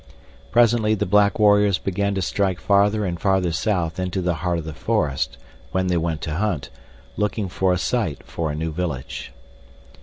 Presently 0.49 0.95
the 0.95 1.05
black 1.05 1.37
warriors 1.37 1.77
began 1.77 2.15
to 2.15 2.23
strike 2.23 2.59
farther 2.59 3.05
and 3.05 3.19
farther 3.19 3.51
south 3.51 3.99
into 3.99 4.19
the 4.19 4.33
heart 4.41 4.57
of 4.57 4.65
the 4.65 4.73
forest 4.73 5.37
when 5.73 5.89
they 5.89 5.97
went 5.97 6.21
to 6.21 6.33
hunt, 6.37 6.71
looking 7.17 7.47
for 7.47 7.71
a 7.71 7.77
site 7.77 8.23
for 8.23 8.49
a 8.49 8.55
new 8.55 8.71
village. 8.71 9.31